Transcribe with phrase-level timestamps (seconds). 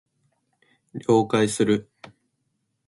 [0.93, 1.87] 了解する